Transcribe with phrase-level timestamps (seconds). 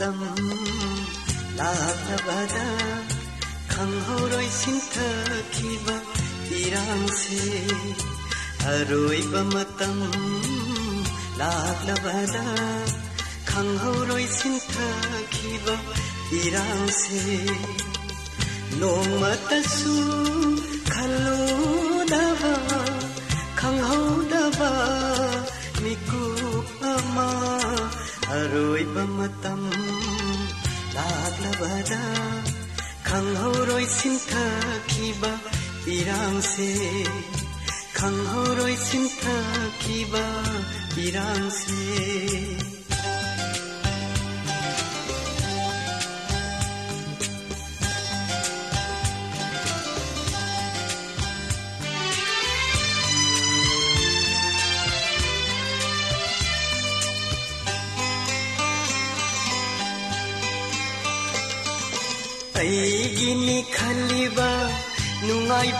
[0.00, 0.14] tâm
[1.56, 1.74] là
[2.08, 2.68] ta ba da
[3.68, 5.10] khang ho roi xin thơ
[5.52, 5.98] khi ba
[6.48, 7.40] ti rang se
[8.72, 9.96] aroi ba ma tâm
[11.38, 12.46] là ta ba da
[13.46, 14.90] khang ho roi xin thơ
[15.30, 15.76] khi ba
[16.30, 17.22] ti rang se
[18.80, 19.96] nong ma ta su
[20.92, 21.38] khalo
[22.12, 22.54] da ba
[23.56, 24.00] khang ho
[24.32, 24.72] da ba
[25.82, 26.22] mi ku
[26.80, 27.45] pa ma
[30.96, 32.02] laglabada
[33.08, 34.46] kang horoi sinta
[34.90, 35.32] kiba
[35.96, 36.70] irang se
[37.98, 39.36] kang horoi sinta
[39.82, 40.26] kiba
[41.06, 42.75] irang se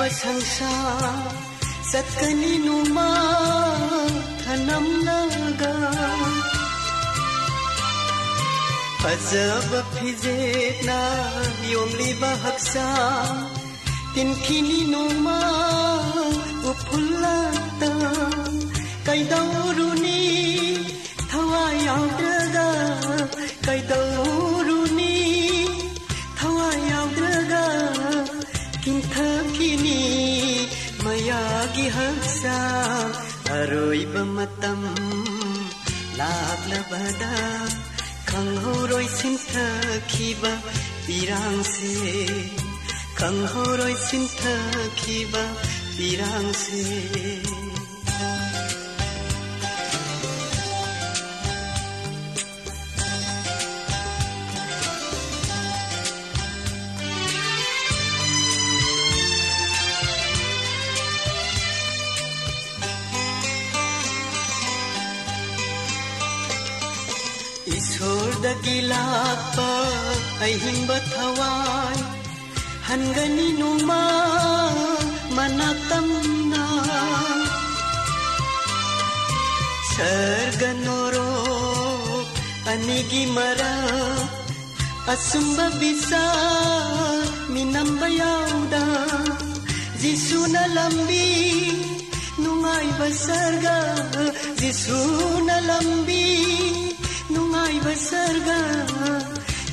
[0.05, 1.35] संसार
[1.91, 3.09] सत्कनि नुमा
[4.45, 5.73] धनं नगा
[9.03, 11.01] फजब फिजेना
[11.73, 12.87] योमली बहक्सा
[14.15, 15.39] तिनखिनि नुमा
[16.71, 17.93] उफुल्लाता
[19.07, 20.21] कैदौरुनि
[21.33, 22.69] थवा याउदगा
[23.67, 24.46] कैदौरु
[31.87, 32.59] bihasa
[33.59, 34.81] aroi bamatam
[36.19, 37.35] lak labada
[38.31, 39.67] khang horoi sintha
[40.13, 40.55] khiba
[41.07, 41.95] tirang se
[43.19, 44.57] khang khi sintha
[45.07, 45.19] đi
[45.97, 47.66] tirang se
[68.56, 69.70] ꯂꯥꯛꯄ
[70.46, 71.98] ꯑꯍꯤꯡꯕ ꯊꯋꯥꯏ
[72.88, 74.00] ꯍꯟꯒꯅꯤ ꯅꯣꯡꯃ
[75.36, 76.64] ꯃꯅꯥꯇꯝꯅ
[79.94, 82.28] ꯁꯔꯒ ꯅꯣꯔꯣꯛ
[82.72, 84.30] ꯑꯅꯤꯒꯤ ꯃꯔꯛ
[85.14, 86.24] ꯑꯁꯨꯝꯕ ꯕꯤꯆꯥ
[87.54, 88.84] ꯃꯤꯅꯝꯕ ꯌꯥꯎꯗ
[90.02, 91.26] ꯖꯤꯁꯨꯅ ꯂꯝꯕꯤ
[92.42, 93.78] ꯅꯨꯡꯉꯥꯏꯕ ꯁꯔꯒ
[94.60, 96.75] ꯖꯤꯁꯨꯅ ꯂꯝꯕꯤ
[97.67, 98.63] aibă sărga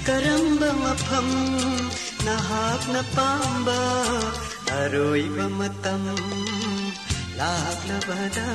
[0.06, 1.30] Cărâmbă mă păm
[2.26, 3.82] Na hap na pamba
[4.82, 6.04] Aroi bă matam, tăm
[7.38, 8.50] Lak la bada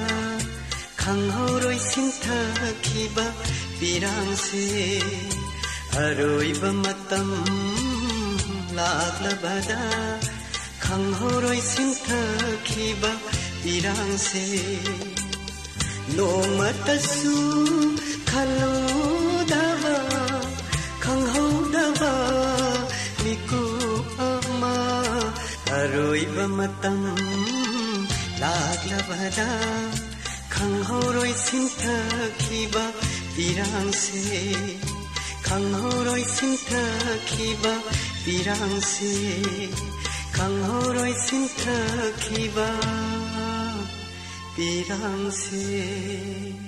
[1.01, 2.41] Khang ho roi xin thơ
[2.81, 3.27] khi bă
[3.79, 4.67] Pirang si
[6.05, 7.31] Aroi bă mă tăm
[8.75, 9.83] Lak la bada
[10.85, 12.23] Khang ho roi xin thơ
[12.65, 13.13] khi bă
[13.63, 14.47] Pirang si
[16.17, 17.37] Nông mơ ta su
[18.31, 18.88] Khang
[22.01, 22.13] ba
[23.23, 23.65] matam
[24.31, 24.75] ama
[25.71, 26.99] haroi bamatam
[28.43, 29.51] lagla bada
[30.59, 31.97] khang horoi sintha
[32.43, 32.85] khiba,
[33.35, 34.23] pirang se.
[35.47, 36.85] Khang horoi sintha
[37.31, 37.75] khiba,
[38.25, 39.15] pirang se.
[40.37, 41.79] Khang horoi sintha
[42.25, 42.71] khiba,
[44.57, 46.68] pirang se.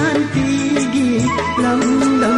[0.00, 1.24] cantik
[1.62, 2.29] lambang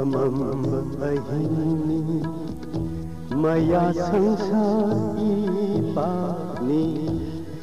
[0.00, 0.36] तमम
[1.00, 2.20] बहिनी
[3.36, 5.34] मया संसारी
[5.96, 6.84] पानी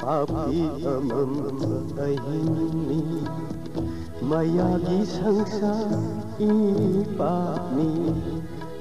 [0.02, 1.32] पापी तमम
[1.96, 3.00] बहिनी।
[4.30, 6.52] मया की संसारी
[7.18, 7.90] पानी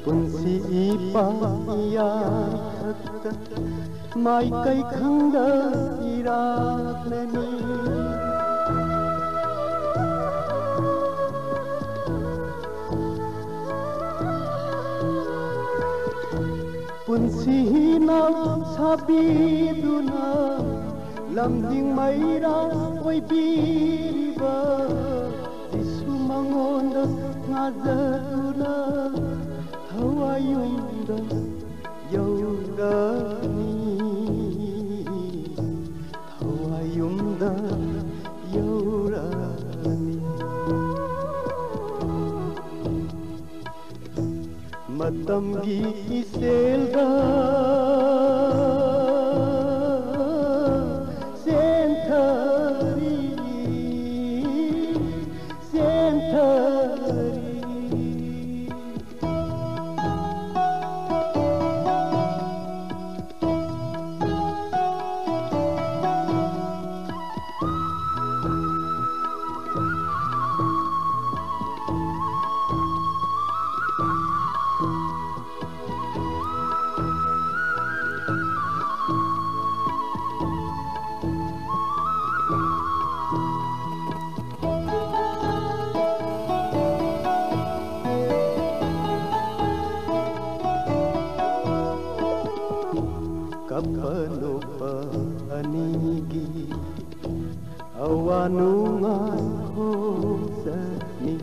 [0.06, 2.10] पुंसी ई पाया
[4.18, 5.36] माई कई खंग
[6.14, 7.57] इराकनी
[17.48, 20.28] sihinang sabiduna
[21.32, 22.60] lamding mayra
[23.08, 24.58] oi biriba
[25.72, 27.08] disu mangonda
[27.48, 28.76] ngazaduna
[29.96, 31.20] hawayunda
[32.12, 33.47] yaudah
[93.77, 94.81] ಕಪ್ಪಲೊಬ್ಬ
[95.57, 96.47] ಅನಿಗಿ
[97.99, 98.71] ಅವನು
[99.75, 101.37] ಹೋಸನಿ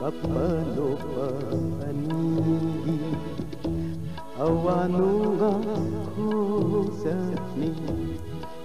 [0.00, 1.16] ಕಪ್ಪಲೊಬ್ಬ
[1.88, 2.98] ಅನಿಗಿ
[4.46, 5.08] ಅವನು
[6.16, 7.72] ಹೋಸನಿ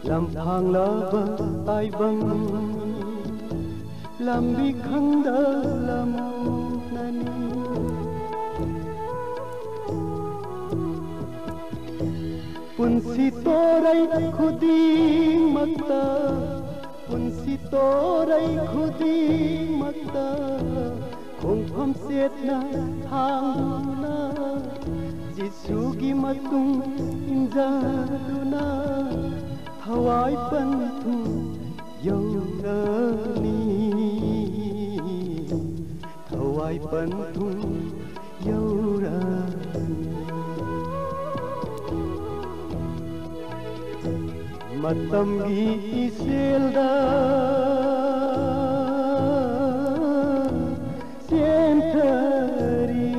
[0.10, 1.14] ಲಂಫಾಂಗ್ಲಬ
[1.68, 2.34] ತಾಯ್ಬಂಗ್
[4.20, 5.38] lambi khanda
[5.88, 6.41] lamunani
[13.13, 16.05] punsi torai khuding makta
[17.09, 20.29] punsi torai khuding makta
[21.41, 22.57] khongpham setna
[23.05, 24.17] thanguna
[25.37, 26.81] jisugi matung
[27.35, 28.65] injaduna
[29.85, 31.17] thawai panthu
[32.09, 33.61] yaurani
[36.33, 37.49] thawai panthu
[38.49, 39.52] yaurani
[44.83, 45.67] Matamgi
[46.07, 46.91] iselda
[51.73, 53.15] Sientari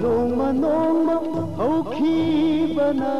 [0.00, 1.16] Nongma nongma
[1.58, 3.14] hauki bana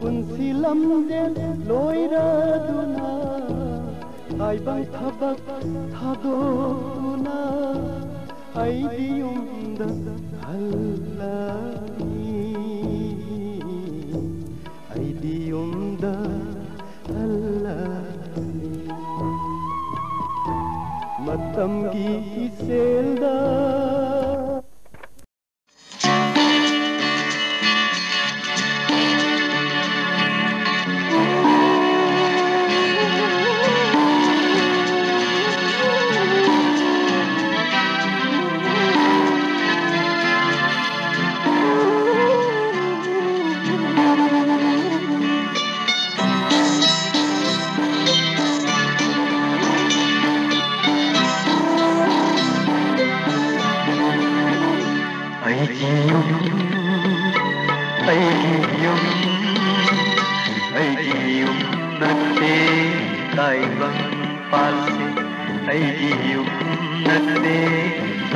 [0.00, 1.34] Punsi lamden
[1.68, 2.28] loira
[2.66, 3.10] duna
[4.48, 5.40] Aibang thabak
[5.96, 7.38] thadona
[8.64, 9.88] Aidi yumda
[10.52, 11.89] Allah
[21.60, 23.79] संगीत सेल्दा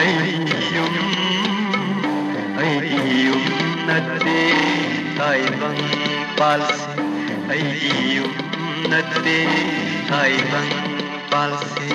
[0.00, 0.94] ഐതിഹ്യം
[2.66, 3.40] ഐതിഹ്യം
[3.88, 4.40] നത്തേ
[5.18, 5.78] തായ്വം
[6.38, 6.94] പാൽസി
[7.52, 8.32] ഐതിഹ്യം
[8.90, 9.38] നത്തേ
[10.10, 10.68] തായ്വം
[11.32, 11.90] പാൽസി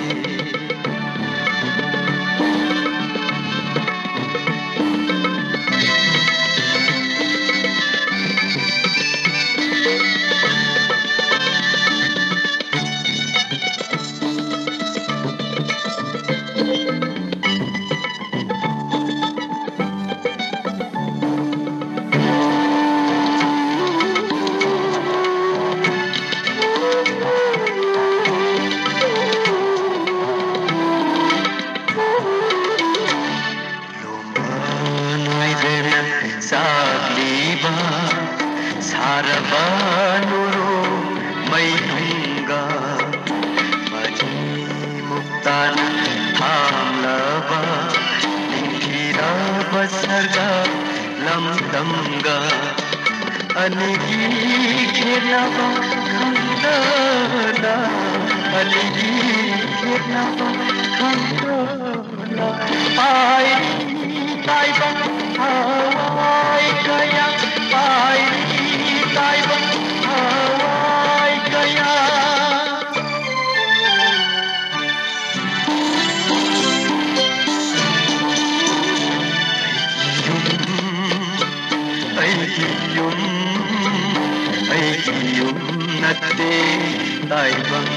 [87.30, 87.88] ദൈവം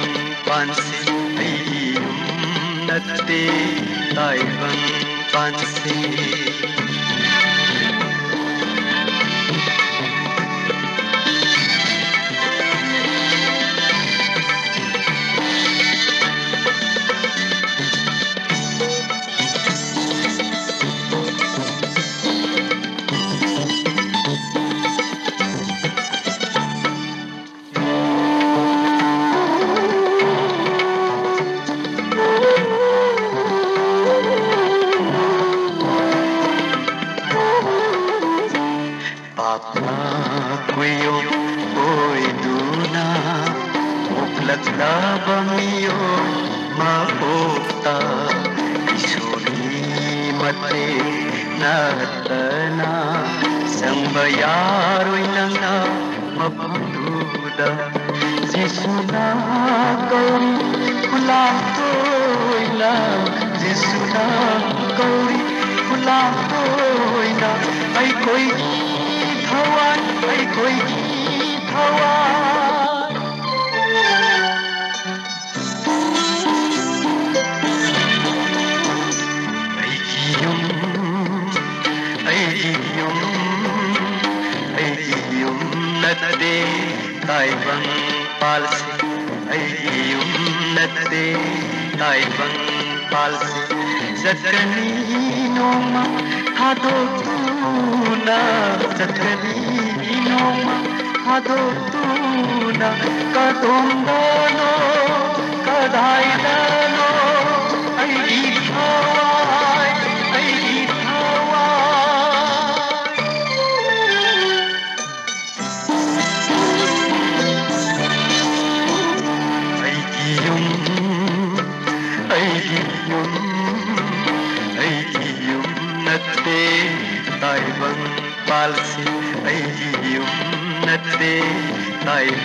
[0.46, 1.24] പൻസിയും
[2.88, 3.42] നത്തേ
[4.14, 4.76] ദൈവം
[5.34, 5.96] പൻസേ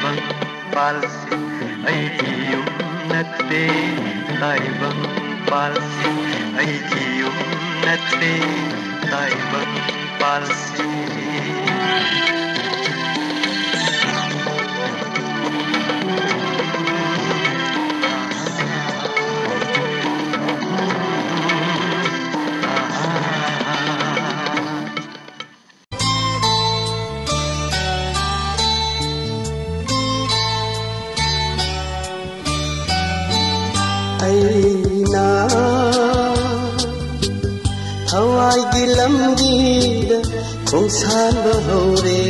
[0.03, 0.21] طيبة
[0.71, 1.39] فالسي
[1.87, 3.67] أيدي يمنتي
[4.41, 4.93] طيبة
[5.47, 6.15] فالسي
[6.59, 8.39] أيدي يمنتي
[9.11, 9.61] طيبة
[10.19, 10.91] فالسي
[40.91, 42.21] ಸಾಲ್ವಹೋರೆ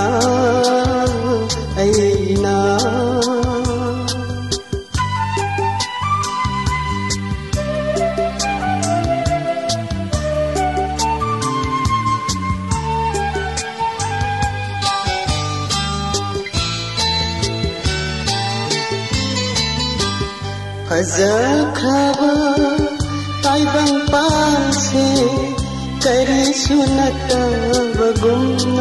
[27.31, 28.79] न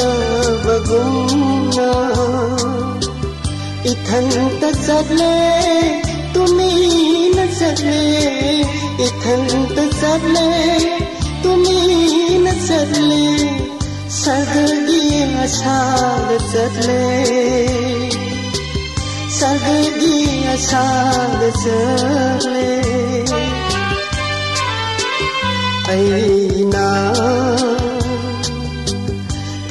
[3.90, 5.36] इथन्त सले
[6.34, 6.42] तु
[7.58, 8.00] से इ
[9.06, 11.05] इथन्त सले
[14.26, 17.26] سرگردی اچار سدله
[19.28, 22.82] سرگردی اچار سدله
[25.88, 27.12] اینا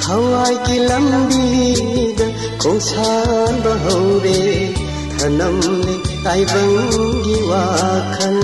[0.07, 2.21] هوای کی لمبی د
[2.63, 4.85] کوسان بهوره
[5.19, 8.39] thनम ने ताइबंगी वाखल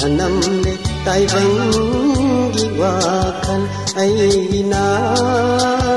[0.00, 0.72] थनम ने
[1.06, 3.62] ताइबंगी वाखल
[3.98, 5.87] ai na.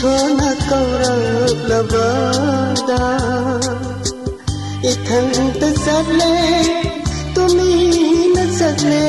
[0.00, 1.92] कौरब
[4.90, 6.34] इथन्त चले
[7.34, 7.44] तु
[8.58, 9.06] चले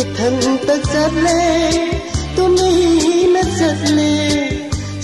[0.00, 1.42] इथन्त चले
[2.36, 4.10] तु ने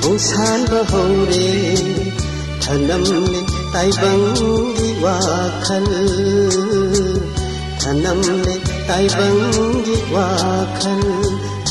[0.00, 1.48] खोसान बहौरे
[2.64, 3.40] थनमले
[3.74, 5.88] ताइबङ्गी वाखल
[7.82, 8.56] थनमले
[8.90, 11.02] ताइबङ्गी वाखल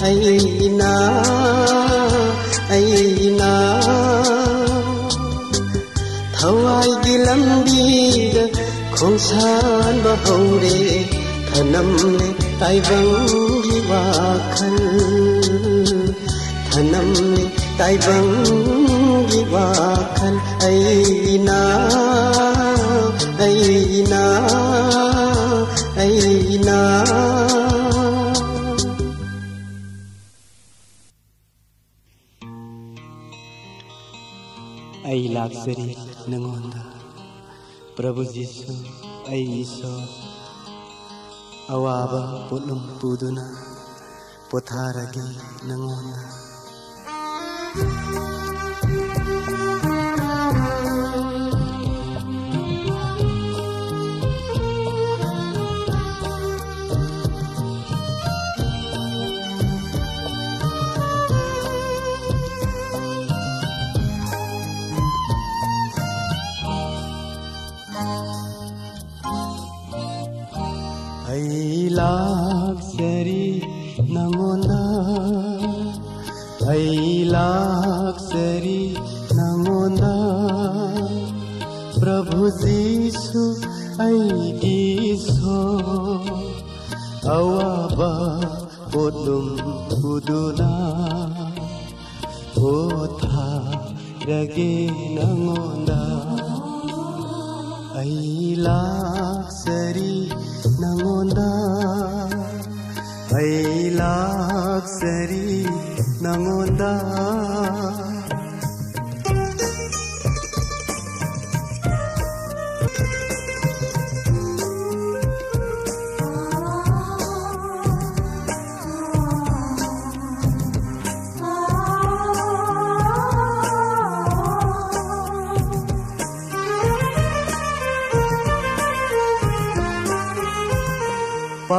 [0.09, 0.93] ऐना
[2.79, 3.53] ऐना
[6.35, 8.37] थवाई गिलम्बिद
[8.95, 10.77] खोसान बहौरे
[11.59, 11.95] धनम्
[12.59, 13.17] तैवङ्गिवाखन्
[16.71, 17.15] धनम्
[17.79, 19.09] तैवङ्गिवाखन्
[20.69, 21.59] ऐना
[23.47, 24.23] ऐना
[26.05, 26.79] ऐना
[35.09, 35.91] ai lạc seri
[36.31, 36.81] nangonda
[37.97, 38.73] prabhu jisu
[39.31, 40.28] ai Ishwar
[41.73, 43.45] awaba pulum puduna
[44.49, 45.25] potaragi
[45.67, 46.17] nangona
[47.71, 48.28] Thank you.
[71.99, 73.45] लाक्षरी
[74.15, 74.49] नमो
[76.63, 78.81] नैलाक्षरी
[79.37, 80.03] नमो न
[81.99, 83.43] प्रभुजीषु
[84.05, 85.57] ऐगीशो
[87.25, 88.13] रि नमोदा
[88.93, 90.69] पुदुना
[92.57, 93.47] जीशु
[94.29, 94.73] रगे
[95.17, 95.57] नमो
[98.01, 98.79] ऐला
[100.81, 101.19] नमो
[103.31, 104.67] भैलाक्षरी
[106.23, 106.93] नगोदा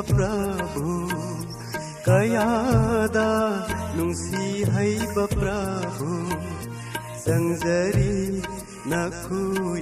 [0.00, 1.12] Prabhu
[2.00, 3.60] Kayada
[3.92, 6.32] nungsi haiba Prabhu
[7.20, 8.40] Sangjari
[8.88, 9.76] naku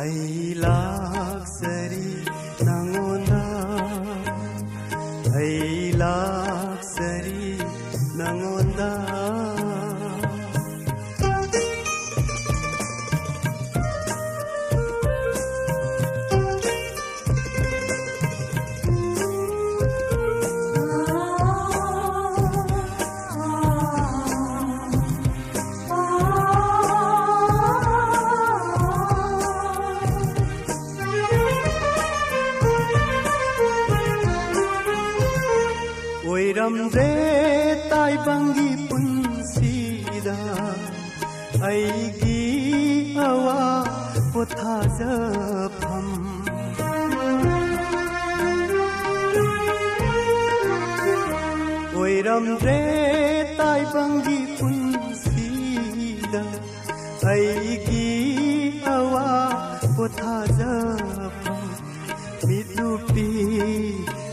[0.00, 1.19] hay la.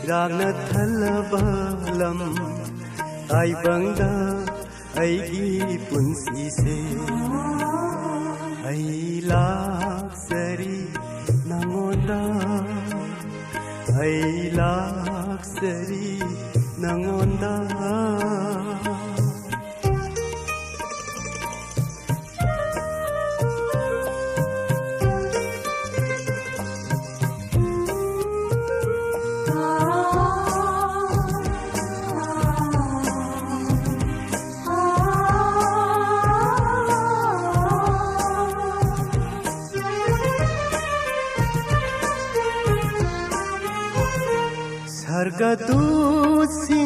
[0.09, 1.41] ꯔꯥꯛꯅ ꯊꯜꯂꯕ
[1.99, 2.19] ꯂꯝ
[3.29, 4.09] ꯇꯥꯏꯕꯪꯗ
[5.01, 6.77] ꯑꯩꯒꯤ ꯄꯨꯟꯁꯤꯁꯦ
[8.69, 10.77] ꯑꯩ ꯂꯥꯛꯆꯔꯤ
[11.49, 12.19] ꯅꯉꯣꯟꯗ
[14.01, 16.07] ꯑꯩ ꯂꯥꯛꯆꯔꯤ
[16.83, 17.53] ꯅꯉꯣꯟꯗ
[45.40, 45.82] गदु
[46.52, 46.84] सि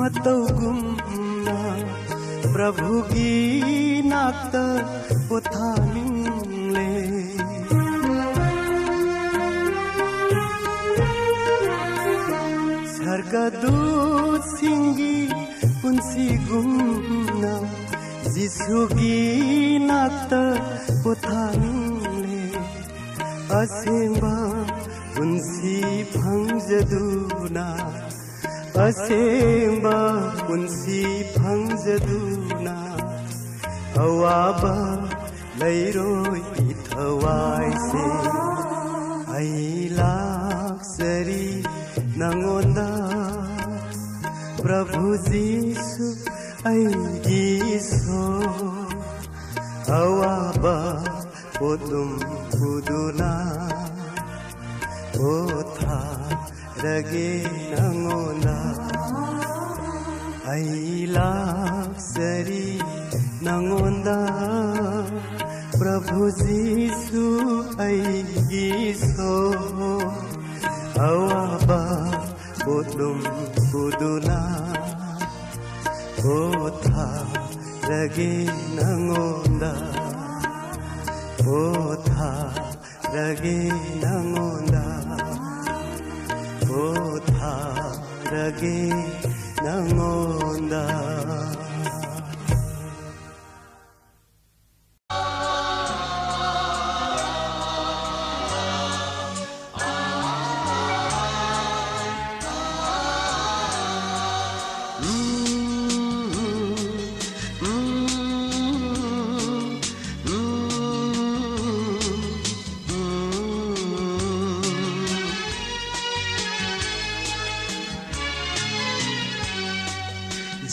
[0.00, 0.72] मतौ गु
[2.52, 4.22] प्रभु की ना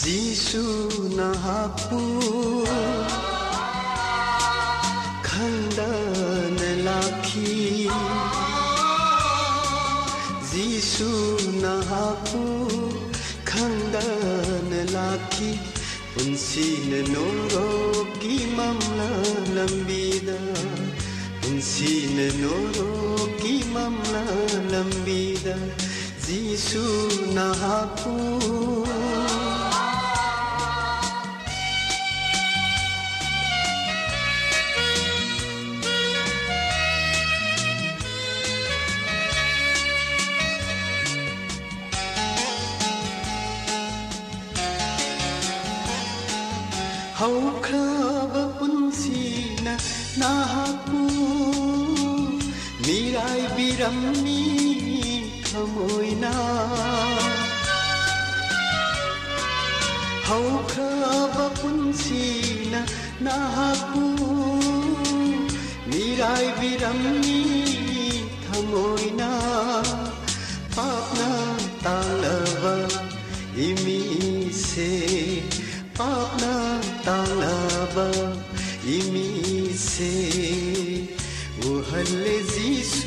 [0.07, 2.01] जिसुना हापु
[5.27, 7.89] खण्डन लाखी
[10.51, 12.43] जिसुना हापु
[13.51, 15.51] खण्डन लाखी
[16.15, 19.09] पुन्सिन नोरोकी mamla
[19.55, 20.37] lambida
[21.41, 24.23] punsina noroki mamla
[24.71, 25.55] lambida
[26.25, 26.85] jisu
[27.33, 28.76] na hapu haukhaba
[48.58, 49.72] Punsina
[50.20, 51.02] nahaku
[52.86, 54.42] mirai biramni
[55.48, 56.32] khamoina
[60.28, 62.80] haukhaba punsina
[63.26, 64.06] nahaku
[65.90, 67.40] mirai biramni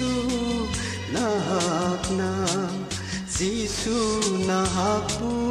[0.02, 0.68] jisu
[1.14, 2.32] nahakna
[3.38, 3.98] jisu
[4.48, 5.51] nahaku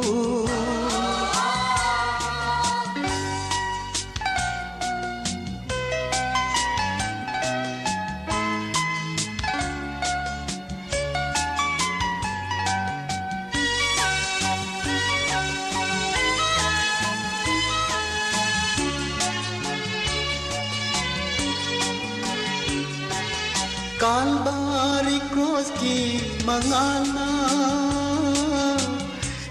[26.69, 27.29] mangana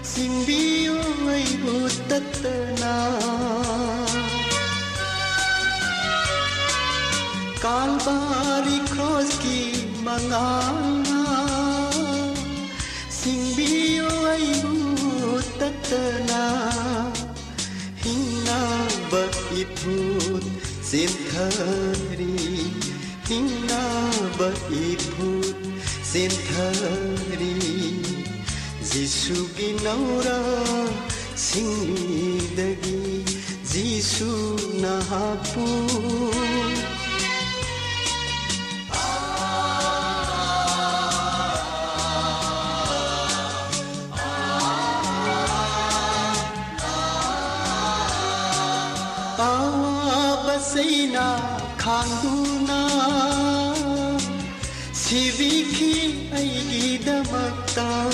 [0.03, 2.95] Simbiyo ay utatna
[7.59, 11.23] Kalbari cross ki mangana
[13.09, 14.47] Simbiyo ay
[15.35, 16.43] utatna
[18.03, 18.61] Hina
[19.11, 19.23] ba
[19.55, 20.45] iput
[20.79, 22.39] sinthari
[23.27, 23.83] Hina
[24.39, 25.40] ba iput
[26.11, 27.53] सिन्थरी
[28.91, 30.39] जिसु बिनौरा
[31.45, 33.01] सिंदगी
[33.73, 34.31] जिसु
[34.83, 35.69] नहापू।
[51.81, 52.35] खांदू
[52.67, 52.81] ना
[54.95, 55.90] सिविखी
[56.43, 58.09] ගීදමක්තා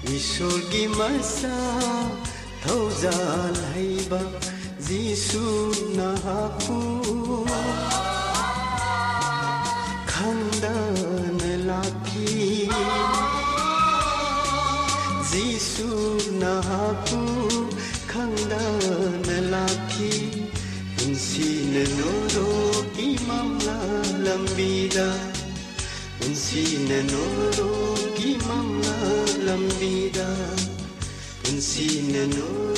[0.05, 2.24] විශුල්ගි මසා
[2.75, 4.21] روزا الهيبة
[4.79, 7.45] زيسو نهاكو
[10.07, 12.69] خندان لاكي
[15.31, 17.25] زيسو نهاكو
[18.13, 20.29] خندان لاكي
[21.07, 23.57] انسين نورو إمام
[24.23, 25.13] لامبيدا
[26.27, 27.95] انسين نورو
[28.25, 28.81] إمام
[29.45, 30.14] لامبيدا
[31.65, 32.74] sine nous.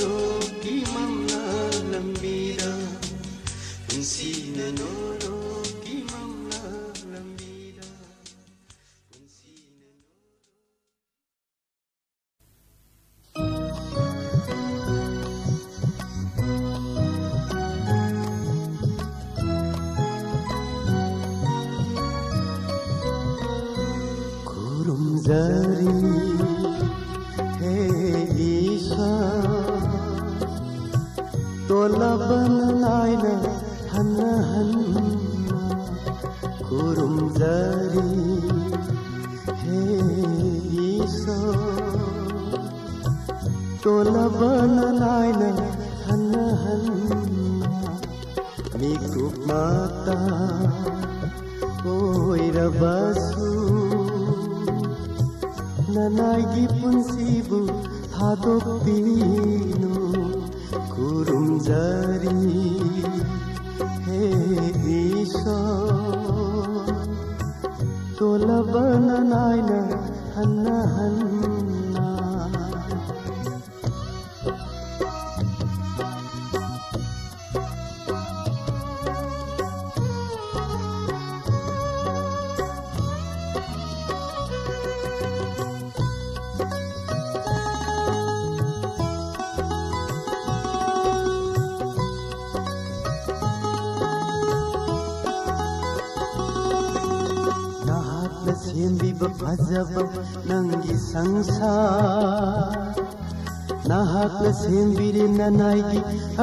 [31.92, 33.26] ಲಬನ ನಾಯ್ನ
[33.92, 34.20] ಹನ್ನ
[34.50, 34.96] ಹನ್ನ
[36.68, 38.08] ಕುರುಂ ಜರಿ
[39.62, 39.80] ಹೇ
[40.86, 41.38] ಈಸೋ
[43.84, 45.44] ತೋಲಬನ ನಾಯ್ನ
[46.08, 46.90] ಹನ್ನ ಹನ್ನ
[48.82, 50.08] మీకు మాత
[51.94, 53.50] ఓయిరబాసు
[55.96, 57.60] ననాగి పున్సిబు
[58.18, 58.98] హాదొప్పి
[61.68, 62.07] Jesus.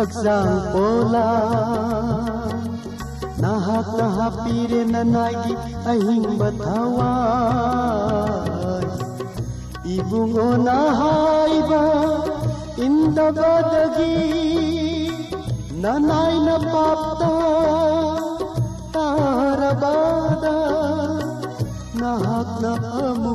[0.05, 1.27] ಅಜ್ಜಾಂ ಪೋಲಾ
[3.43, 3.67] ನಹ
[3.99, 5.55] ನಹ ಪೀರೆ ನನಾಗಿ
[5.91, 7.11] ಅಹಿಂ ಬಥವಾ
[9.95, 11.73] ಇಬುಂಗೋ ನಹಾಯಿಬ
[12.87, 14.13] ಇಂದ ಬದಗಿ
[15.85, 17.23] ನನಾಯ್ನ ಪಾಪ್ತ
[18.95, 20.45] ತಾರ ಬಾದ
[22.03, 22.93] ನಹಕ್ ನಹ
[23.23, 23.35] ಮೂ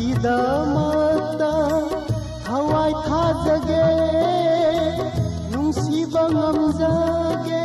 [0.00, 1.52] ꯅꯍꯥꯛꯀꯤꯗꯃꯛꯇ
[2.44, 3.84] ꯊꯋꯥꯏ ꯊꯥꯖꯒꯦ
[5.52, 7.64] ꯅꯨꯡꯁꯤꯕ ꯉꯝꯖꯒꯦ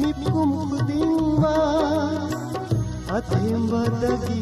[0.00, 2.22] ꯃꯤꯄꯨꯝ ꯈꯨꯗꯤꯡꯃꯛ
[3.16, 4.40] ꯑꯊꯦꯝꯕꯗꯒꯤ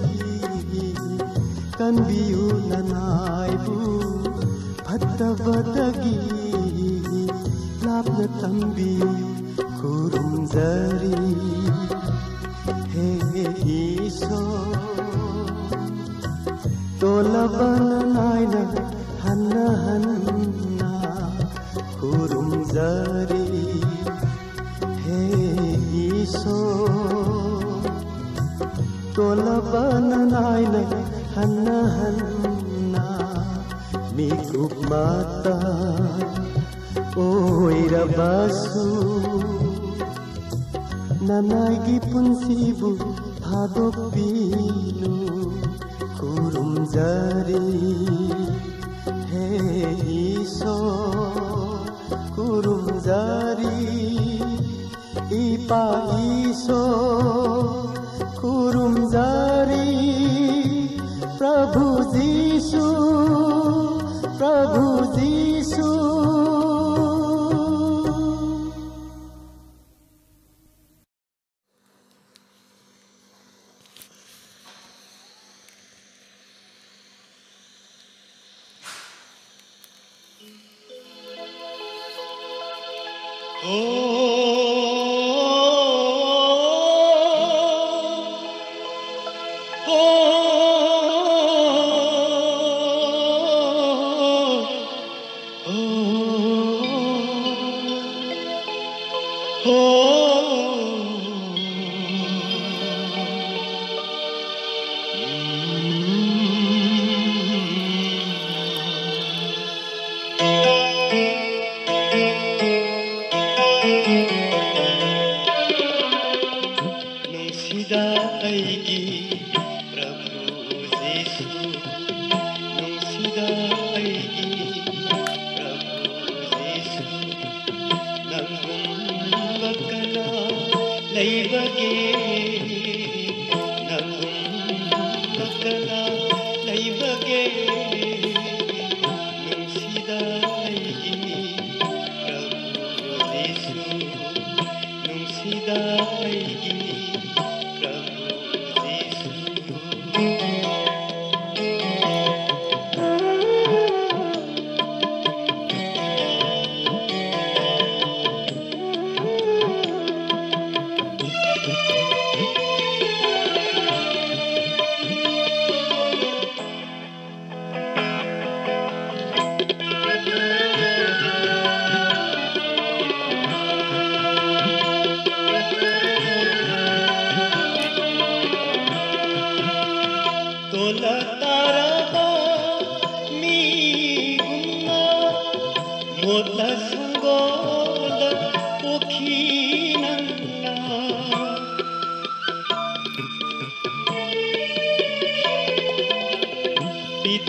[1.79, 3.77] ꯀꯟꯕꯤꯌꯨ ꯅꯅꯥꯏꯕꯨ
[4.87, 6.17] ꯐꯠꯇꯕꯗꯒꯤ
[7.87, 9.11] ꯂꯥꯞꯅ ꯊꯝꯕꯤꯌꯨ
[9.79, 11.50] ꯈꯨꯔꯨꯝꯖꯔꯤ
[17.26, 18.56] ಲಬನ ನಾಯ್ನ
[19.24, 20.82] ಹನ್ನ ಹನ್ನ
[22.00, 23.44] ಕುರುಂ ಜರಿ
[25.04, 25.20] ಹೇ
[26.04, 26.58] ಈಶೋ
[29.16, 30.76] ತೋಲಬನ ನಾಯ್ನ
[31.36, 32.96] ಹನ್ನ ಹನ್ನ
[34.18, 35.56] ಮೀ ಕುಪ್ ಮಾತಾ
[37.24, 38.86] ಓಯ್ರ ಬಾಸು
[41.28, 42.92] ನನಗೆ ಪುನ್ಸಿಬು
[62.72, 63.21] 嘻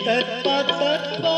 [0.01, 1.37] पितत पातत पा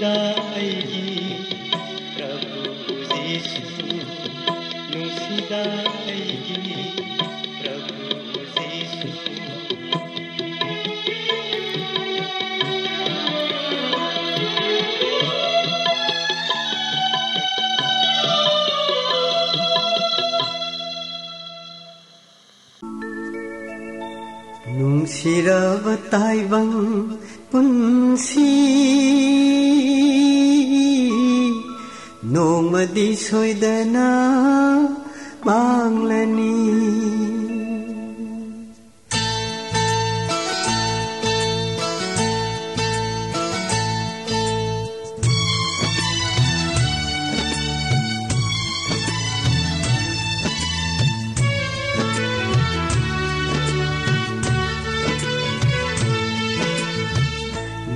[0.00, 0.10] दा
[0.56, 1.16] ऐगी
[2.16, 2.60] प्रभु
[3.08, 3.64] जीशु
[4.92, 5.60] नुसिदा
[6.12, 6.76] ऐगी
[7.60, 9.10] प्रभु जीशु
[24.80, 26.74] Nung sira batai bang
[27.50, 28.79] pun si
[32.86, 34.10] দিশই দেনা
[35.46, 36.56] বাংলানি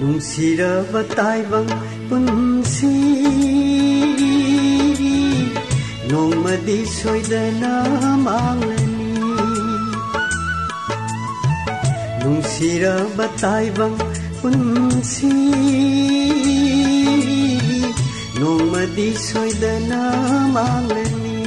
[0.01, 1.66] নুসিরা বাতাইবাং
[6.62, 7.74] di soi de na
[8.26, 9.11] mangleni
[12.22, 13.96] nung sira batai bang
[14.46, 15.34] unsi
[18.38, 20.02] nung madi soi de na
[20.55, 21.38] mangleni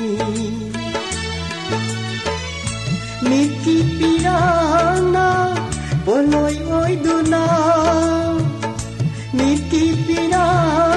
[3.29, 5.27] miki pirana
[6.05, 7.45] poloi oi duna
[9.37, 10.96] miki pirana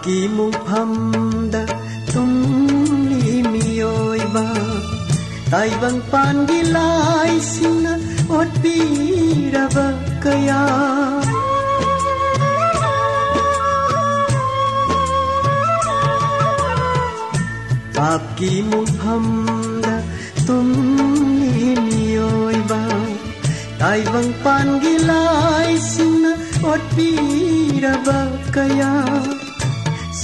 [0.00, 1.60] akimu phamda
[2.10, 4.44] thumli miyoiba
[5.50, 7.92] taibang pandilai sina
[8.38, 9.84] otpirava
[10.24, 10.62] kaya
[18.12, 19.96] akimu phamda
[20.46, 22.82] thumli miyoiba
[23.82, 26.32] taibang pandilai sina
[26.72, 28.20] otpirava
[28.56, 28.94] kaya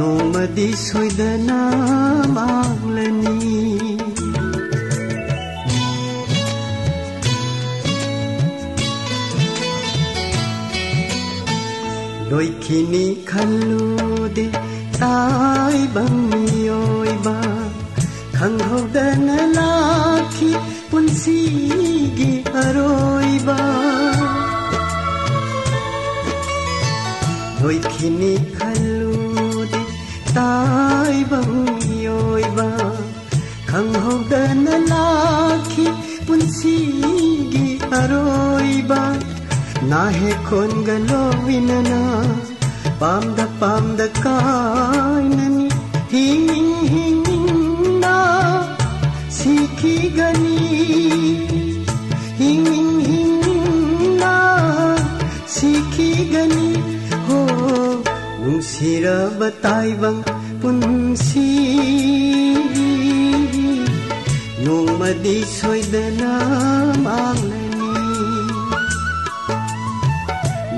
[0.00, 1.58] ꯅꯣꯡꯃꯗꯤ ꯁꯣꯏꯗꯅ
[2.36, 3.36] ꯃꯥꯡꯂꯅꯤ
[12.30, 14.44] ꯂꯣꯏꯈꯤꯅꯤ ꯈꯜꯂꯨꯗꯦ
[15.00, 17.36] ꯇꯥꯏꯕꯪ ꯃꯤꯑꯣꯏꯕ
[18.38, 20.50] ꯈꯪꯍꯧꯗꯅ ꯂꯥꯛꯈꯤ
[20.90, 22.30] ꯄꯨꯟꯁꯤꯒꯤ
[22.64, 23.58] ꯑꯔꯣꯏꯕ
[27.62, 28.32] ꯂꯣꯏꯈꯤꯅꯤ
[39.91, 41.91] ನಾಹೆ ಕೊನ್ಗಲೋ ವಿನನ
[43.01, 45.67] ಪಾಮ್ದ ಪಾಮ್ದ ಕಾಯ್ನನಿ
[46.11, 47.61] ಹೀನಿಂಗ್ ಹೀನಿಂಗ್
[48.03, 48.15] ನಾ
[49.37, 50.59] ಸಿಖಿ ಗನಿ
[52.39, 53.79] ಹೀನಿಂಗ್ ಹೀನಿಂಗ್
[54.21, 54.33] ನಾ
[55.55, 56.69] ಸಿಖಿ ಗನಿ
[57.27, 57.39] ಹೋ
[58.43, 59.05] ನುಂಗ್ಸಿರ
[59.41, 60.29] ಬತಾಯ್ವಂಗ್
[60.61, 61.47] ಪುನ್ಸಿ
[64.65, 66.23] ನೋಂಗಮದಿ ಸೊಯ್ದನ
[67.05, 67.60] ಮಾಮ್ನ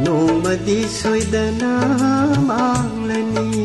[0.05, 1.63] ನೋಮದಿ ಸೊಯ್ದನ
[2.49, 3.59] ಮಾಂಗ್ಲನಿ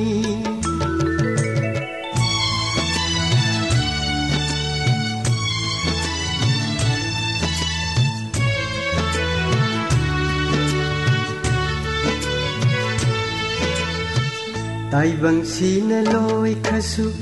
[14.90, 17.12] tai bang si na loi su,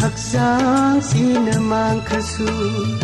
[0.00, 2.00] hak sang si mang mang
[2.32, 3.03] su.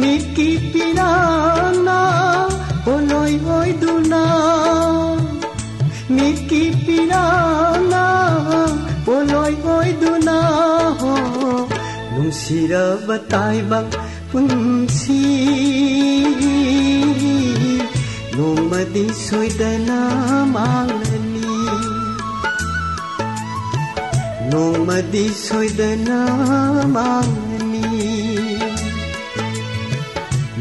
[0.00, 1.98] niki pirana
[2.84, 4.22] boloi oi duna.
[6.16, 8.04] Niki pirana
[9.06, 10.38] boloi oi duna.
[11.00, 11.14] Ho
[12.14, 13.90] lung sira batai bang
[14.30, 15.22] punsi.
[18.36, 20.00] Nomadi soidana
[20.54, 21.54] malani.
[24.50, 26.20] Nomadi soidana
[26.96, 27.49] malani.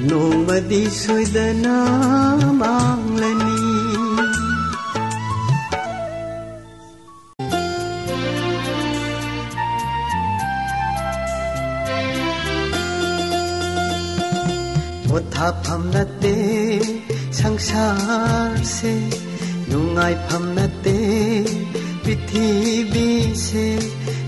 [0.10, 1.66] ನೋಮದಿ ಸೊಯ್ದನ
[2.62, 3.57] ಮಾಂಗ್ಲನಿ
[15.07, 16.36] ಪೊಥಾಫಂ ನತ್ತೆ
[17.39, 18.93] ಸಂಸಾರಸೆ
[19.72, 20.97] ನುಂಗಾಯ್ಫಂ ನತ್ತೆ
[22.03, 23.66] ಪೃಥಿವಿಸೆ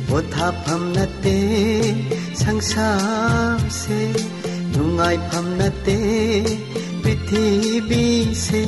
[0.09, 1.37] ಪೊಥಾಫಂ ನತ್ತೆ
[2.43, 4.01] ಸಂಸಾರಸೆ
[5.58, 5.98] ꯅꯠꯇꯦ
[7.02, 8.62] ꯄ꯭ꯔꯤꯊꯤꯕꯤꯁꯦ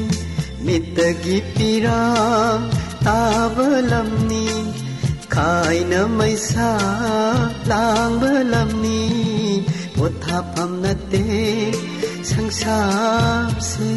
[0.64, 2.62] ꯃꯤꯠꯇꯒꯤ ꯄꯤꯔꯥꯡ
[3.05, 4.47] ꯇꯥꯕ ꯂꯝꯅꯤ
[5.34, 6.70] ꯈꯥꯏꯅ ꯃꯩꯁꯥ
[7.70, 9.03] ꯂꯥꯡꯕ ꯂꯝꯅꯤ
[9.97, 11.24] ꯄꯣꯊꯥꯐꯝ ꯅꯠꯇꯦ
[12.30, 13.95] ꯁꯪꯁꯥꯔꯁꯦ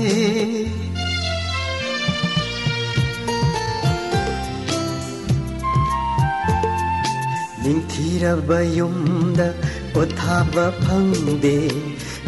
[7.63, 9.47] ꯅꯤꯡꯊꯤꯔꯕ ꯌꯨꯝꯗ
[9.93, 11.57] ꯄꯣꯊꯥꯕ ꯐꯪꯗꯦ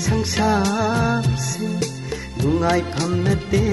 [0.00, 1.24] संसार
[2.42, 3.64] नुंगाय फमनते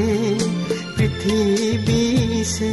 [0.97, 2.71] पृथ्वी से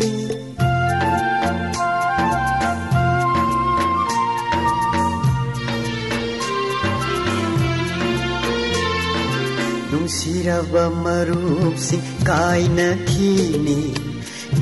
[10.08, 13.80] सिरब मरूप सिंह काय नखीनी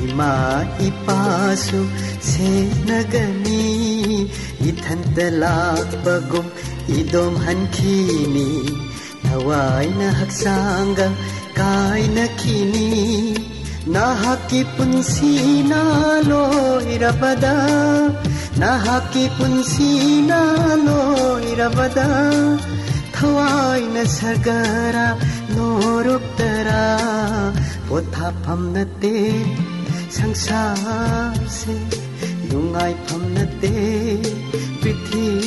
[0.03, 0.33] इमा
[0.87, 1.83] इपासु
[2.29, 2.49] से
[2.89, 3.63] नगनी
[4.69, 5.19] इथंत
[6.05, 6.41] बगु
[6.87, 8.49] idom hankini
[9.25, 11.07] thawaina haksanga
[11.59, 12.87] kaina kini
[13.95, 15.81] nahaki punsi na
[16.29, 17.55] loirabada
[18.61, 19.91] nahaki punsi
[20.29, 20.41] na
[20.85, 22.07] lo loirabada
[23.15, 25.07] thwaina sagara
[25.55, 26.83] noruktara
[27.87, 29.15] potha phamna te
[30.17, 31.75] sangsar se
[32.51, 33.75] yungai phamna te
[34.81, 35.46] prithvi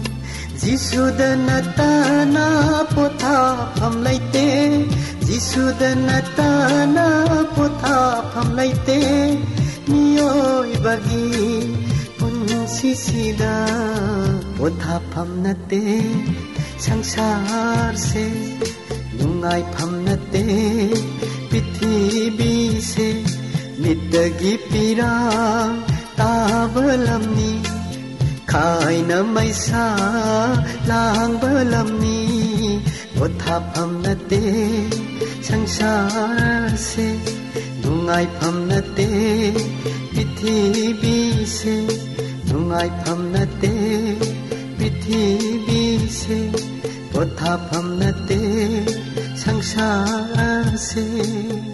[0.61, 1.47] जिसुदन
[1.77, 2.47] ताना
[2.93, 3.37] पोथा
[3.81, 4.45] हमलाई ते
[5.27, 7.05] जिसुदन ताना
[7.55, 7.95] पोथा
[8.35, 8.97] हमलाई ते
[9.89, 11.57] नियोय बगी
[12.19, 13.55] पुन्सिसिदा
[14.57, 15.81] पोथा फमन ते
[16.87, 18.27] संसार से
[19.17, 20.45] नुंगाई फमन ते
[21.49, 22.55] पृथ्वी
[22.93, 23.11] से
[23.81, 25.11] मितगी पीरा
[26.21, 27.51] ताबलमनी
[28.51, 29.83] खाइन मैसा
[30.87, 31.43] लाहांब
[31.73, 32.77] लम्नी
[33.17, 34.41] पोथाफम नते
[35.49, 37.07] संसार से
[37.85, 39.07] नुंगाइफम नते
[40.13, 41.75] पृथ्वी से
[42.51, 43.73] नुंगाइफम नते
[44.77, 45.83] पृथ्वी
[46.19, 46.39] से
[47.13, 48.41] पोथाफम नते
[49.45, 51.70] संसार से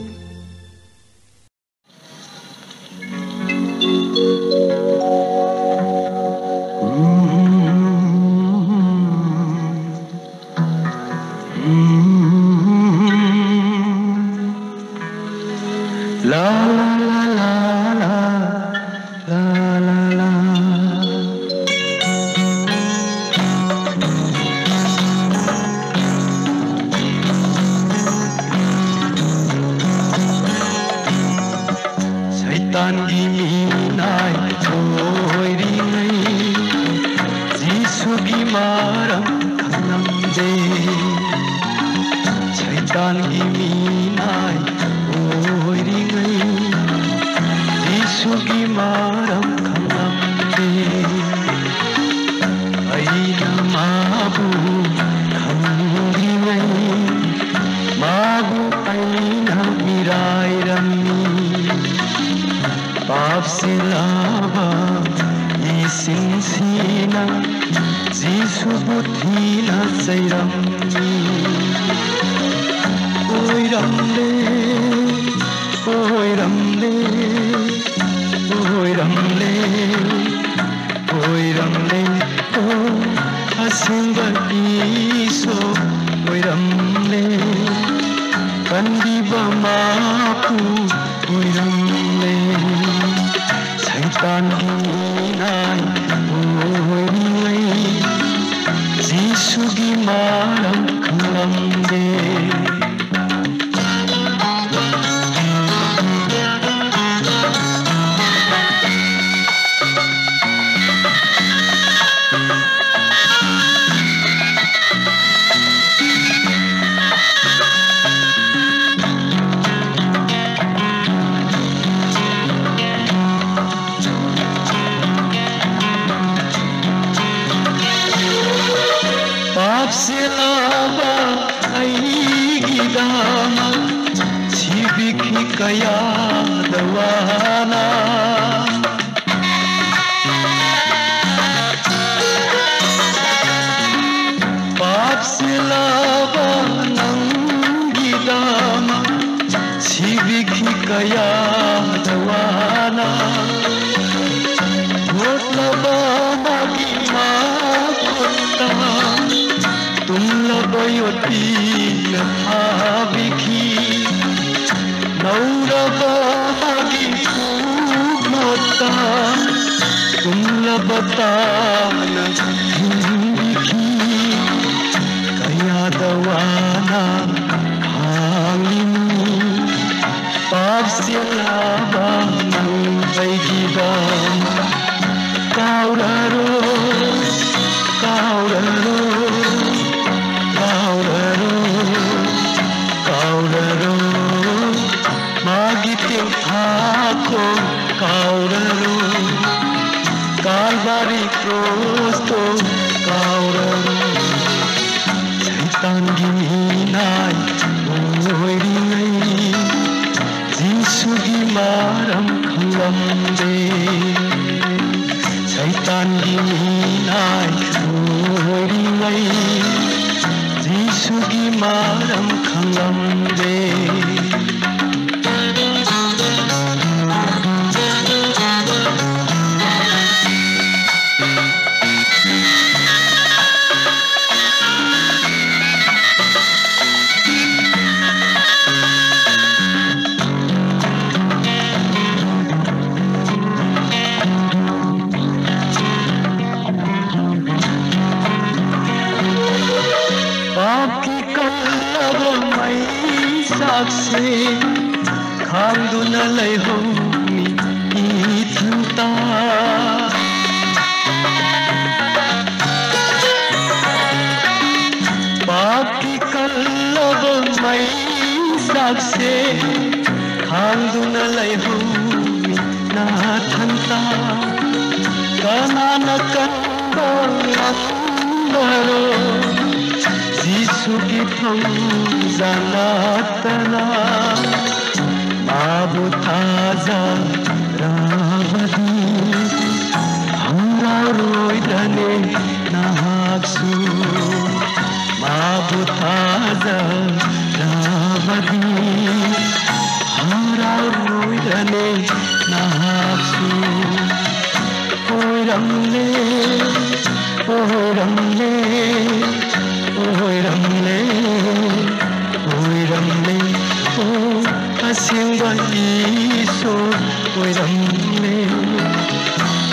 [315.20, 316.91] ഈശോർ
[317.36, 317.72] ഉയരം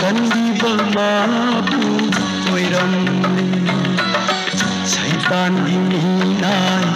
[0.01, 1.81] കണ്ടീപമാകൂ
[2.53, 2.95] ഉയരം
[4.93, 6.03] സൈത്താൻ ഇനി
[6.43, 6.91] നായി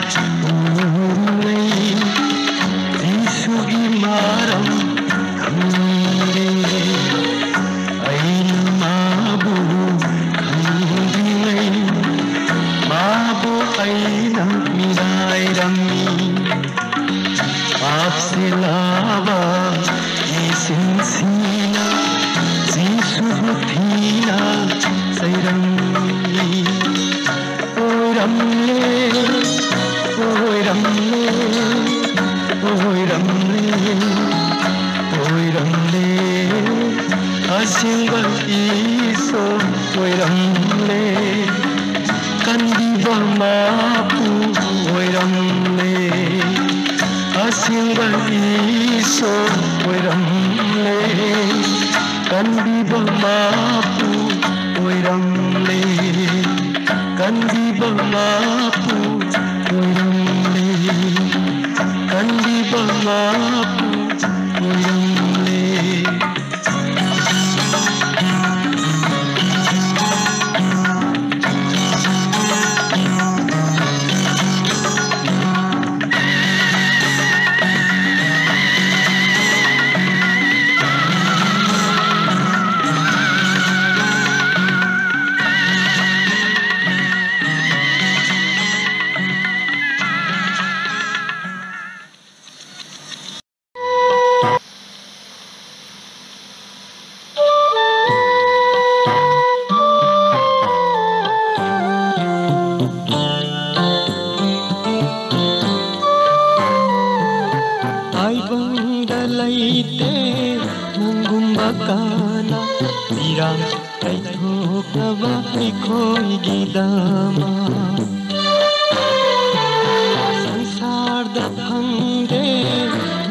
[121.57, 122.49] Hangde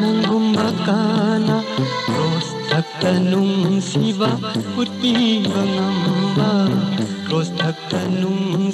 [0.02, 1.62] ng gumakana
[3.78, 4.34] siba
[4.74, 6.66] puti bangamba
[7.30, 7.54] Cross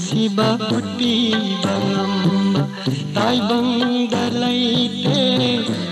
[0.01, 2.65] siba puti bangamba
[3.13, 5.23] Tay bang dalay te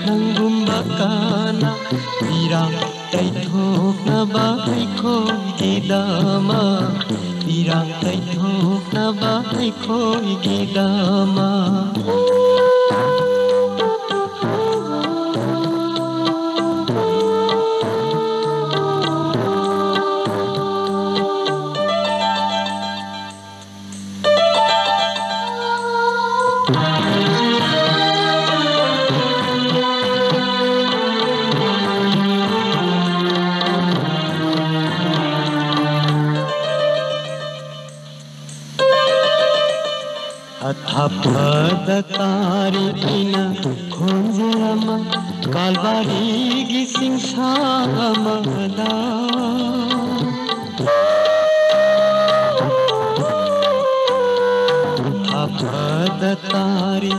[0.09, 1.77] ng gumakana
[2.25, 2.65] Tira
[3.13, 5.29] tay thok na bahay ko
[5.61, 6.89] gidama
[7.45, 11.51] Tirang tay thok na bahay ko gidama
[12.03, 12.82] Oh
[41.03, 43.37] ಅಪದ ತಾರಿಕಿನ
[43.95, 44.89] ಕೊಂಜರಮ
[45.55, 48.81] ಕಾಲ್ವಾರಿಗೆ ಸಿಂಹಾಗ ಮಗದ
[55.43, 57.13] ಅಪದ ತಾರಿ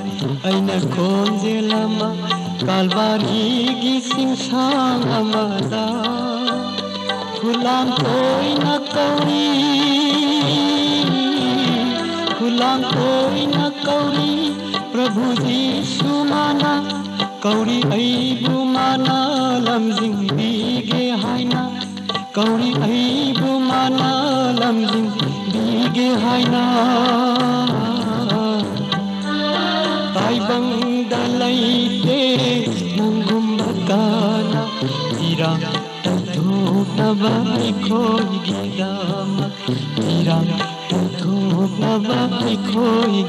[0.50, 2.00] ಐನ ಕೊಂಜಲಮ
[2.66, 5.76] ಕಾಲ್ವಾರಿಗೆ ಸಿಂಹಾಗ ಮಗದ
[7.38, 9.44] ಗುಲಾಂ ಕೋಯ್ನ ಕೌರಿ
[12.64, 14.36] भूला कोई न कौड़ी
[14.92, 16.72] प्रभु जी सुमाना
[17.44, 19.16] कौड़ी ऐ बुमाना
[19.66, 21.62] लमजिंग बीगे हायना
[22.38, 24.12] कौड़ी ऐ बुमाना
[24.60, 25.10] लमजिंग
[25.54, 26.64] बीगे हायना
[30.16, 30.72] ताइबंग
[31.14, 32.20] दलाई ते
[33.00, 35.52] नंगुम बकाना तीरा
[36.06, 36.62] तदो
[37.02, 38.94] नबाई खोई गिदा
[40.00, 40.40] तीरा
[41.54, 43.24] मोहब्बत खोई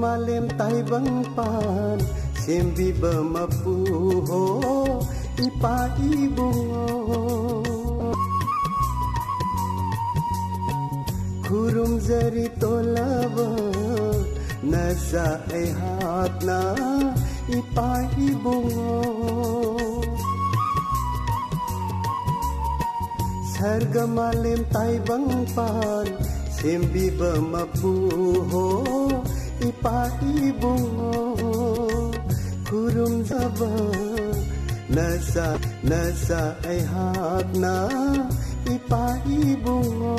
[0.00, 1.98] malim tay bang pan
[2.42, 4.42] sembi ba mapuho
[5.46, 6.86] ipa ibungo
[11.46, 13.50] kurum zari tolaba
[14.72, 16.60] nasa ay hat na
[17.58, 17.90] ipa
[18.28, 18.96] ibungo
[23.52, 26.06] sarga malim tay bang pan
[26.56, 28.81] sembi ba mapuho
[29.92, 31.12] babae bungo
[32.64, 33.72] Kurung daba
[34.92, 37.76] Nasa, ay hak na
[38.68, 40.16] Ipahi bungo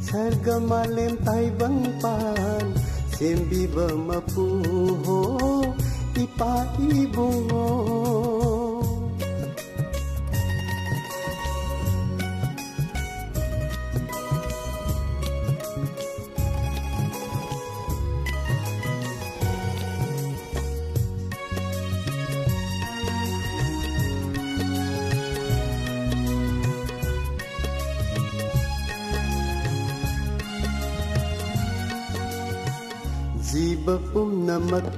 [0.00, 2.66] Sarga malem tay bang pan
[3.12, 5.20] Sembi ba mapuho
[6.16, 7.08] Ipahi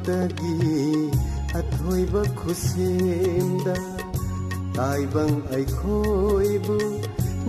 [0.03, 1.11] ꯄꯨꯝꯅꯃꯛꯇꯒꯤ
[1.59, 3.75] ꯑꯊꯣꯏꯕ ꯈꯨꯁꯦꯝꯗ
[4.75, 6.77] ꯇꯥꯏꯕꯪ ꯑꯩꯈꯣꯏꯕꯨ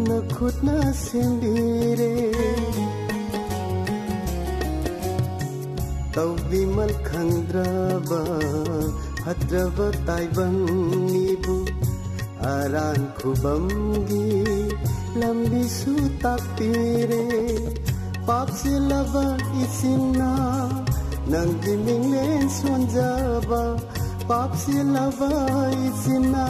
[0.09, 2.13] ꯅꯈꯨꯠꯅ ꯁꯦꯝꯕꯤꯔꯦ
[6.15, 8.21] ꯇꯧꯕꯤꯃꯜ ꯈꯪꯗ꯭ꯔꯕ
[9.23, 11.57] ꯐꯠꯇ꯭ꯔꯕ ꯇꯥꯏꯕꯪꯅꯤꯕꯨ
[12.55, 14.27] ꯑꯔꯥꯟ ꯈꯨꯕꯝꯒꯤ
[15.21, 17.25] ꯂꯝꯕꯤꯁꯨ ꯇꯥꯛꯄꯤꯔꯦ
[18.27, 19.25] ꯄꯥꯞꯁꯤꯜꯂꯕ
[21.32, 23.64] nang diming len suan jaba
[24.30, 25.34] pap si lava
[25.88, 26.50] isina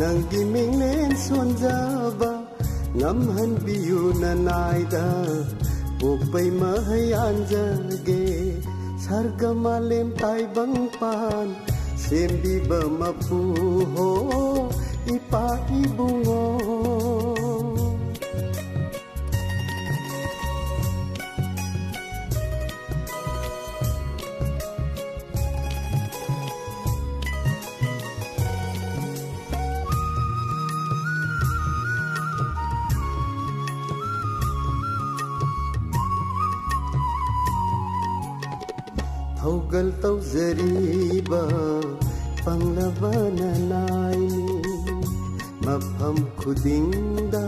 [0.00, 2.32] nang diming len suan jaba
[2.98, 5.08] ngam han biu na nai da
[6.00, 8.24] puk pai ma hayan jage
[9.04, 11.48] sarga malem tai băng pan.
[12.04, 12.80] Sembi ba
[13.24, 13.38] phù
[13.94, 14.10] ho
[15.14, 15.46] ipa
[15.82, 16.73] ibungo
[39.83, 41.41] ꯇꯧꯖꯔꯤꯕ
[42.45, 44.59] ꯄꯪꯂꯕ ꯅꯅꯥꯏꯅꯤ
[45.65, 47.43] ꯃꯐꯝ ꯈꯨꯗꯤꯡꯗ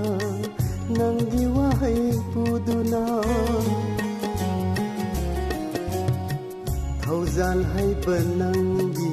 [0.97, 3.03] ꯅꯪꯒꯤ ꯋꯥꯍꯩ ꯄꯨꯗꯨꯅ
[7.03, 9.11] ꯊꯧꯖꯥꯜ ꯍꯩꯕ ꯅꯪꯒꯤ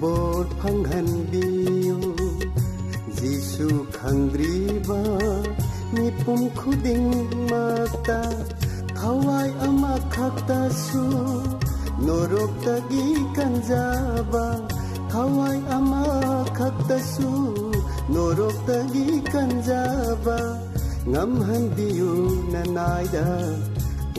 [0.00, 1.98] ꯕꯣꯔ ꯐꯪꯍꯟꯕꯤꯌꯨ
[3.16, 5.00] ꯖꯤꯁꯨ ꯈꯪꯗ꯭ꯔꯤꯕ
[5.94, 8.20] ꯃꯤꯄꯨꯝ ꯈꯨꯗꯤꯡꯃꯛꯇ
[8.98, 11.04] ꯊꯋꯥꯏ ꯑꯃꯈꯛꯇꯁꯨ
[12.07, 13.07] norok tagi
[13.37, 14.45] kanjaba
[15.11, 16.05] khawai ama
[16.57, 17.33] khatasu
[18.13, 20.39] norok tagi kanjaba
[21.11, 22.13] ngam handiu
[22.53, 23.27] nanaida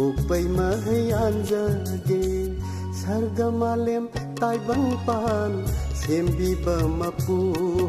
[0.05, 2.27] ukpai mahay anjage
[3.01, 4.05] sargamalem
[4.41, 5.53] taibang pan.
[6.03, 7.37] Sembi ba ma pu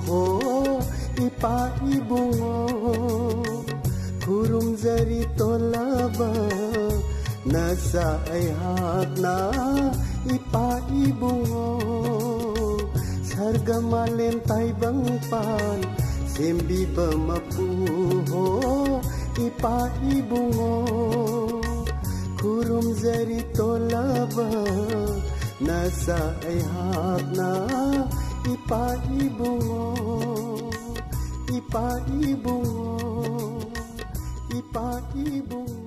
[0.05, 0.23] ho
[1.25, 2.57] ipa ibungo
[4.21, 6.29] kurum jari tolaba
[7.43, 8.23] Nasa
[9.19, 9.51] na
[10.31, 11.75] ipaibungo
[13.19, 15.83] Sarga malentay bang pan
[16.23, 18.47] Simbi ba mapuho
[19.35, 20.71] Ipaibungo
[22.39, 24.47] Kurum zari tolaba
[25.59, 27.51] Nasa ayhat na
[28.47, 29.83] ipaibungo
[31.51, 32.95] Ipaibungo
[34.47, 35.82] Ipaibungo